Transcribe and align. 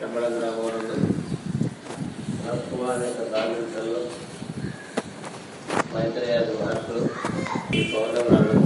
శంబళ 0.00 0.26
గ్రామంలో 0.34 0.94
కుమార్ 2.70 3.02
యొక్క 3.06 3.22
సాగించల్లో 3.32 4.00
మైత్రేయాది 5.94 6.52
మహర్షులు 6.60 7.02
ఈ 7.78 7.82
పౌర్ణమి 7.92 8.58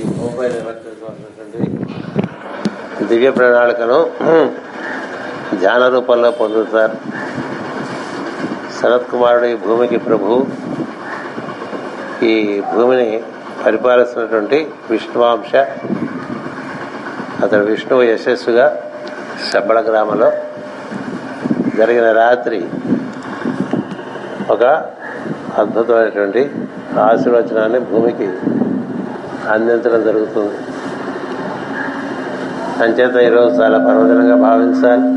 ఈ 0.00 0.04
భూమిపై 0.16 0.48
నిర్వర్తించవలసినటువంటి 0.48 1.60
దివ్య 3.10 3.30
ప్రణాళికను 3.30 3.98
ధ్యాన 5.60 5.82
రూపంలో 5.94 6.30
పొందుతారు. 6.30 6.96
శరత్ 8.76 9.10
కుమారుడు 9.10 9.46
ఈ 9.46 9.56
భూమికి 9.66 9.98
ప్రభు. 9.98 10.36
ఈ 12.30 12.34
భూమిని 12.72 13.08
పరిపాలిస్తున్నటువంటి 13.64 14.58
విష్ణువాంశ 14.90 15.52
అతడు 17.44 17.64
విష్ణువు 17.64 18.02
యశస్సుగా 18.02 18.66
శబ్బళ 19.50 19.80
గ్రామంలో 19.80 20.32
జరిగిన 21.76 22.12
రాత్రి 22.12 22.68
ఒక 24.50 24.64
అద్భుతమైనటువంటి 25.58 26.50
ఆశీర్వచనాన్ని 27.00 27.78
భూమికి 27.78 28.32
అందించడం 29.48 30.02
జరుగుతుంది. 30.04 30.54
అంచేత 32.82 33.16
ఈరోజు 33.16 33.54
చాలా 33.62 33.78
పర్వదినంగా 33.78 34.36
భావించాలి. 34.36 35.08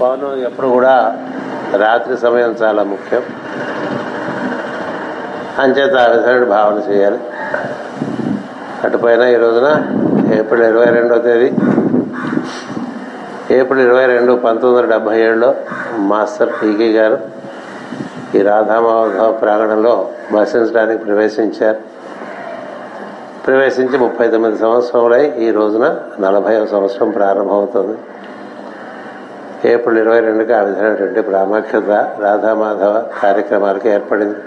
పౌర్ణమి 0.00 0.42
ఎప్పుడు 0.42 0.66
కూడా 0.66 1.18
రాత్రి 1.76 2.16
సమయం 2.16 2.54
చాలా 2.62 2.82
ముఖ్యం. 2.82 3.22
అంచేత 5.58 5.96
ఆ 5.96 6.06
విధమైన 6.06 6.44
భావన 6.44 6.92
చేయాలి. 6.92 7.18
అటుపైన 8.84 9.22
ఈ 9.22 9.34
రోజున 9.34 9.68
ఏప్రిల్ 10.34 10.62
ఇరవై 10.62 10.84
రెండవ 10.84 11.18
తేదీ 11.18 11.52
ఏప్రిల్ 13.52 13.86
ఇరవై 13.86 14.06
రెండు 14.06 14.32
పంతొమ్మిది 14.32 14.74
వందల 14.74 14.90
డెబ్బై 14.90 15.20
ఏడులో 15.20 15.54
మాస్టర్ 15.96 16.48
పీకే 16.62 16.92
గారు 16.92 17.18
ఈ 18.34 18.42
రాధామాధవ 18.42 19.32
ప్రాంగణంలో 19.32 20.08
వసించడానికి 20.32 21.04
ప్రవేశించారు. 21.04 21.78
ప్రవేశించి 23.46 23.98
ముప్పై 23.98 24.28
తొమ్మిది 24.28 24.58
సంవత్సరములై 24.58 25.32
ఈ 25.38 25.50
రోజున 25.50 25.96
నలభై 26.20 26.66
సంవత్సరం 26.66 27.10
ప్రారంభమవుతుంది. 27.10 27.98
ఏప్రిల్ 29.72 29.98
ఇరవై 29.98 30.20
రెండుకి 30.20 30.52
ఆ 30.52 30.60
విధమైనటువంటి 30.60 31.20
ప్రాముఖ్యత 31.20 31.90
రాధామాధవ 32.20 33.04
కార్యక్రమాలకు 33.22 33.88
ఏర్పడింది. 33.88 34.38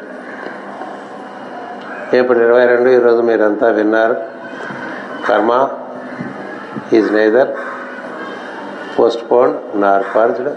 ఏప్రిల్ 2.17 2.43
ఇరవై 2.43 2.65
రెండు 2.65 2.89
ఈరోజు 2.89 3.21
మీరంతా 3.21 3.67
విన్నారు. 3.67 4.15
కర్మ 5.27 5.69
is 6.93 7.13
neither. 7.13 7.47
Post 8.97 9.31
phone 9.31 9.53
nor 9.75 10.03
పర్జ్డ్ 10.15 10.49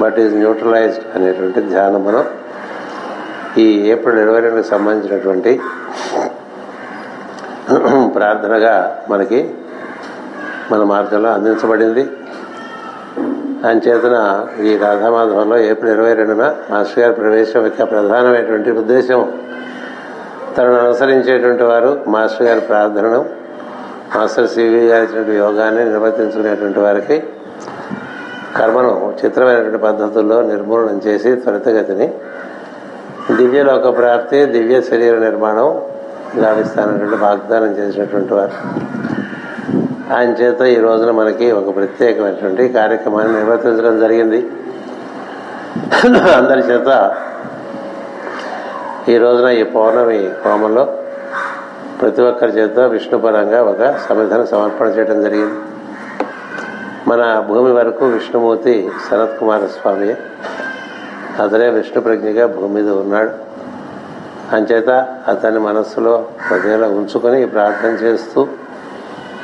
but 0.00 0.18
is 0.18 0.34
neutralised 0.34 1.16
అనేటువంటి 1.16 1.60
ధ్యానం 1.60 2.04
మనం 2.04 2.24
ఈ 3.58 3.66
ఏప్రిల్ 3.88 4.18
ఇరవై 4.18 4.40
రెండుకి 4.40 4.68
సంబంధించినటువంటి 4.68 5.60
ప్రార్థనగా 8.14 9.02
మనకి 9.10 9.40
మన 10.72 10.82
మార్గంలో 10.82 11.30
అందించబడింది. 11.32 12.04
అంచేతన 13.66 14.16
ఈ 14.60 14.76
రాధామాధవంలో 14.76 15.58
ఏప్రిల్ 15.58 15.92
ఇరవై 15.92 16.14
రెండున 16.14 16.44
మాస్టర్ 16.70 17.00
గారి 17.00 17.14
ప్రవేశం 17.14 17.64
యొక్క 17.64 17.90
ప్రధానమైనటువంటి 17.90 18.70
ఉద్దేశం 18.70 19.20
తనను 20.56 20.78
అనుసరించేటువంటి 20.84 21.62
వారు 21.62 21.98
మాస్టర్ 22.08 22.46
గారి 22.46 22.60
ప్రార్థనను 22.60 23.20
మాస్టర్ 24.16 24.48
సివి 24.48 24.86
గారి 24.86 25.36
యోగాన్ని 25.36 25.84
నిర్వర్తించుకునేటువంటి 25.84 26.80
వారికి 26.80 27.22
కర్మను 28.56 29.12
చిత్రమైనటువంటి 29.24 29.78
పద్ధతుల్లో 29.78 30.42
నిర్మూలనం 30.42 31.00
చేసి 31.06 31.36
త్వరితగతిని 31.36 32.08
దివ్యలోక 33.36 33.98
ప్రాప్తి 33.98 34.44
దివ్య 34.44 34.80
శరీర 34.80 35.18
నిర్మాణం 35.18 35.80
లాభిస్తానటువంటి 36.36 37.16
వాగ్దానం 37.16 37.72
చేసినటువంటి 37.72 38.34
వారు. 38.34 38.56
ఆయన 40.14 40.30
చేత 40.30 40.60
ఈ 40.60 40.78
రోజున 40.80 41.10
మనకి 41.10 41.52
ఒక 41.52 41.76
ప్రత్యేకమైనటువంటి 41.76 42.68
కార్యక్రమాన్ని 42.68 43.34
నిర్వర్తించడం 43.34 44.00
జరిగింది. 44.00 44.40
అందరి 46.36 46.60
చేత 46.60 46.90
ఈ 49.08 49.18
రోజున 49.18 49.48
ఈ 49.48 49.62
పౌర్ణమి 49.62 50.30
హోమంలో 50.46 50.84
ప్రతి 52.02 52.22
ఒక్కరి 52.22 52.52
చేత 52.52 52.78
విష్ణుపరంగా 52.78 53.62
ఒక 53.62 53.94
సమిధను 54.08 54.46
సమర్పణ 54.46 54.86
చేయడం 54.86 55.22
జరిగింది. 55.22 55.58
మన 57.08 57.44
భూమి 57.48 57.72
వరకు 57.72 58.06
విష్ణుమూర్తి 58.06 58.90
శరత్ 59.10 59.38
కుమార 59.38 59.60
స్వామి. 59.66 60.14
అతనే 61.42 61.68
విష్ణు 61.68 62.02
ప్రజ్ఞగా 62.02 62.46
భూమి 62.46 62.82
మీద 62.82 62.92
ఉన్నాడు. 62.92 63.30
అంచేత 64.56 64.88
అతని 65.28 65.58
మనస్సులో 65.58 66.28
హృదయంలో 66.50 66.88
ఉంచుకొని 66.88 67.46
ప్రార్థన 67.46 67.88
చేస్తూ 67.88 68.48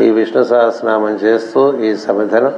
ఈ 0.00 0.10
విష్ణు 0.10 0.42
సహస్రనామం 0.42 1.10
చేస్తూ 1.10 1.78
ఈ 1.78 1.96
సమిధను 1.96 2.52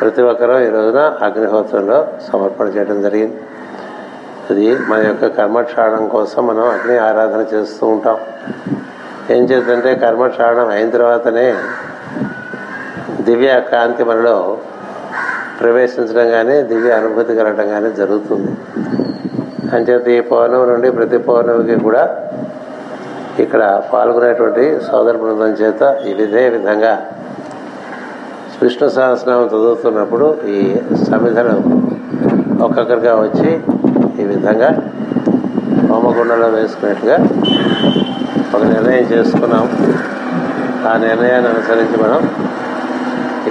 ప్రతి 0.00 0.22
ఒక్కరూ 0.22 0.58
ఈ 0.58 0.68
రోజున 0.68 0.98
అగ్నిహోత్రంలో 0.98 2.08
సమర్పణ 2.32 2.66
చేయడం 2.66 3.02
జరిగింది. 3.02 3.40
అది 4.50 4.78
మన 4.88 5.06
యొక్క 5.06 5.26
కర్మక్షాళం 5.26 6.08
కోసం 6.08 6.46
మనం 6.46 6.68
అగ్ని 6.68 6.98
ఆరాధన 6.98 7.56
చేస్తూ 7.56 7.86
ఉంటాం. 7.86 8.18
ఏం 9.30 9.44
చేద్దంటే 9.44 9.94
కర్మక్షాళం 9.94 10.68
అయిన 10.68 10.90
తర్వాతనే 10.90 11.54
దివ్య 13.24 13.62
కాంతి 13.72 14.04
మనలో 14.04 14.36
ప్రవేశించడం 15.60 16.28
కానీ 16.30 16.62
దివ్య 16.62 16.92
అనుభూతి 16.92 17.34
కలగడం 17.34 17.68
కానీ 17.68 17.90
జరుగుతుంది. 17.92 18.50
అంచేత 19.76 20.08
ఈ 20.08 20.20
పౌర్ణమి 20.20 20.66
నుండి 20.72 20.90
ప్రతి 20.90 21.18
పౌర్ణమికి 21.18 21.76
కూడా 21.80 22.02
ఇక్కడ 23.38 23.82
పాల్గొనేటువంటి 23.92 24.64
సోదర 24.90 25.16
బృందం 25.16 25.52
చేత 25.60 25.82
ఇదే 26.06 26.48
విధంగా 26.48 26.92
విష్ణు 28.62 28.88
సహస్రనామం 28.88 29.46
చదువుతున్నప్పుడు 29.46 30.26
ఈ 30.48 30.60
సమిధను 31.04 31.56
ఒక్కొక్కరిగా 32.64 33.14
వచ్చి 33.14 33.50
ఈ 34.22 34.26
విధంగా 34.26 34.70
హోమగుండంలో 35.88 36.48
వేసుకున్నట్టుగా 36.48 37.16
ఒక 38.54 38.62
నిర్ణయం 38.64 39.06
చేసుకున్నాం. 39.12 39.64
ఆ 40.90 40.96
నిర్ణయాన్ని 40.96 41.50
అనుసరించి 41.50 41.96
మనం 42.02 42.20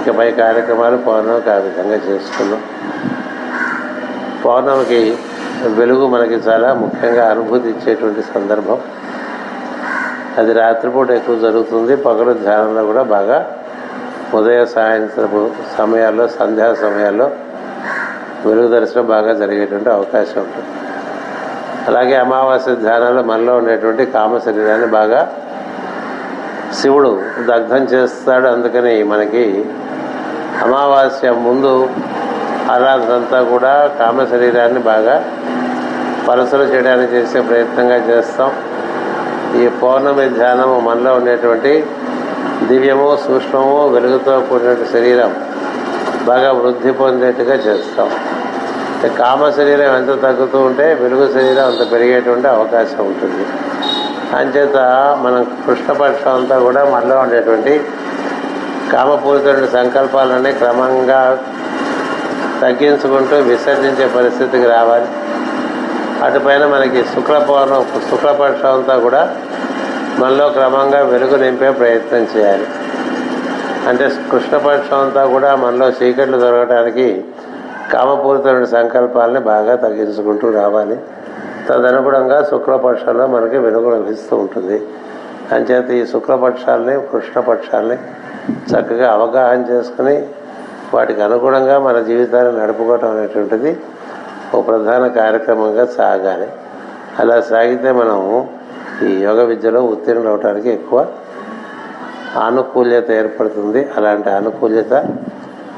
ఇకపై 0.06 0.30
కార్యక్రమాలు 0.30 0.96
పౌర్ణమికి 0.96 1.50
ఆ 1.50 1.54
విధంగా 1.54 1.94
చేసుకున్నాం. 1.94 2.62
పౌర్ణమికి 4.44 5.16
వెలుగు 5.68 6.08
మనకి 6.08 6.34
చాలా 6.34 6.74
ముఖ్యంగా 6.74 7.30
అనుభూతి 7.30 7.68
ఇచ్చేటువంటి 7.68 8.22
సందర్భం. 8.22 8.80
అది 10.38 10.52
రాత్రిపూట 10.52 11.10
ఎక్కువ 11.10 11.38
జరుగుతుంది. 11.38 11.96
పగలు 11.96 12.32
ధ్యానంలో 12.32 12.84
కూడా 12.84 13.02
బాగా 13.02 13.56
ఉదయ 14.34 14.64
సాయంత్రపు 14.64 15.50
సమయాల్లో 15.78 16.28
సంధ్యా 16.28 16.74
సమయాల్లో 16.74 17.30
వెలుగు 18.46 18.80
దర్శనం 18.80 19.06
బాగా 19.06 19.32
జరిగేటువంటి 19.32 19.90
అవకాశం 19.90 20.40
ఉంటుంది. 20.40 20.66
అలాగే 21.86 22.14
అమావాస్య 22.14 22.74
ధ్యానంలో 22.74 23.22
మనలో 23.22 23.56
ఉండేటువంటి 23.56 24.06
కామ 24.06 24.38
శరీరాన్ని 24.38 24.86
బాగా 24.86 25.32
శివుడు 26.74 27.22
దగ్ధం 27.40 27.84
చేస్తాడు. 27.84 28.46
అందుకని 28.46 29.02
మనకి 29.02 29.64
అమావాస్య 30.62 31.30
ముందు 31.30 31.88
ఆరాధనంతా 32.70 33.42
కూడా 33.42 33.90
కామ 33.98 34.24
శరీరాన్ని 34.24 34.80
బాగా 34.80 35.24
పరసలు 36.28 36.62
చేయడానికి 36.62 37.14
చేసే 37.14 37.40
ప్రయత్నంగా 37.40 37.96
చేస్తాం. 37.96 38.52
ఈ 39.60 39.68
పౌర్ణమి 39.68 40.28
ధ్యానము 40.28 40.80
మనలో 40.80 41.14
ఉండేటువంటి 41.14 41.86
దివ్యము 42.62 43.18
సూక్ష్మము 43.26 43.88
వెలుగుతో 43.88 44.40
కూడినటువంటి 44.40 44.92
శరీరం 44.92 45.34
బాగా 46.24 46.52
వృద్ధి 46.52 46.90
పొందేట్టుగా 46.90 47.54
చేస్తాం. 47.54 48.10
కామ 49.18 49.50
శరీరం 49.50 49.96
ఎంత 49.96 50.22
తగ్గుతూ 50.22 50.58
ఉంటే 50.58 50.94
వెలుగు 50.94 51.32
శరీరం 51.32 51.66
అంత 51.66 51.92
పెరిగేటువంటి 51.92 52.48
అవకాశం 52.48 53.06
ఉంటుంది. 53.06 53.46
అంచేత 54.36 54.76
మనం 55.22 55.44
కృష్ణపక్షం 55.66 56.34
అంతా 56.34 56.58
కూడా 56.58 56.84
మనలో 56.84 57.18
ఉండేటువంటి 57.18 57.84
కామపూరితుడి 58.92 59.66
సంకల్పాలన్నీ 59.66 60.52
క్రమంగా 60.52 61.38
తగ్గించుకుంటూ 62.62 63.36
విసర్జించే 63.36 64.08
పరిస్థితికి 64.16 64.66
రావాలి. 64.66 65.06
అటుపైన 66.24 66.66
మనకి 66.66 67.04
శుక్ల 67.04 67.46
పౌర్ణం 67.50 67.86
శుక్లపక్షం 68.10 68.74
అంతా 68.74 68.98
కూడా 68.98 69.36
మనలో 70.18 70.48
క్రమంగా 70.48 71.02
వెలుగు 71.02 71.36
నింపే 71.36 71.70
ప్రయత్నం 71.70 72.26
చేయాలి. 72.36 72.66
అంటే 73.88 74.10
కృష్ణపక్షం 74.30 75.00
అంతా 75.00 75.26
కూడా 75.26 75.56
మనలో 75.56 75.88
చీకట్లు 75.88 76.38
దొరకడానికి 76.38 77.24
కామపూరితమైన 77.92 78.64
సంకల్పాలని 78.64 79.40
బాగా 79.40 79.76
తగ్గించుకుంటూ 79.76 80.50
రావాలి. 80.50 80.98
తదనుగుణంగా 81.68 82.42
శుక్లపక్షంలో 82.50 83.26
మనకి 83.26 83.58
వెలుగు 83.58 83.90
లభిస్తూ 83.90 84.36
ఉంటుంది. 84.36 84.86
అంచేత 85.52 85.90
ఈ 85.90 86.12
శుక్లపక్షాలని 86.12 87.00
కృష్ణపక్షాలని 87.00 87.98
చక్కగా 88.50 89.12
అవగాహన 89.12 89.64
చేసుకుని 89.70 90.26
వాటికి 90.94 91.22
అనుగుణంగా 91.22 91.78
మన 91.78 92.00
జీవితాన్ని 92.00 92.62
నడుపుకోవటం 92.62 93.10
అనేటువంటిది 93.10 93.80
ఒక 94.54 94.66
ప్రధాన 94.66 95.06
కార్యక్రమంగా 95.06 95.86
సాగాలి. 95.86 96.48
అలా 97.18 97.40
సాగితే 97.40 97.92
మనం 97.92 98.48
ఈ 99.02 99.06
యోగ 99.06 99.44
విద్యలో 99.44 99.82
ఉత్తీర్ణులు 99.82 100.28
అవడానికి 100.28 100.70
ఎక్కువ 100.70 101.06
ఆనుకూల్యత 102.36 103.10
ఏర్పడుతుంది. 103.10 103.88
అలాంటి 103.96 104.30
ఆనుకూల్యత 104.30 104.92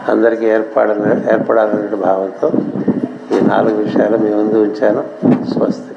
అందరికీ 0.09 0.47
ఏర్పడ 0.47 0.91
ఏర్పడాలనే 1.33 1.97
భావంతో 1.97 2.51
ఈ 3.37 3.41
నాలుగు 3.41 3.77
విషయాలు 3.77 4.17
మీ 4.17 4.35
ముందు 4.35 4.59
ఉంచాను. 4.59 5.05
స్వస్తి. 5.45 5.96